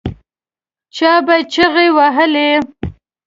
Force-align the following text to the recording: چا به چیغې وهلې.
چا 0.95 1.11
به 1.25 1.35
چیغې 1.51 1.87
وهلې. 1.97 2.49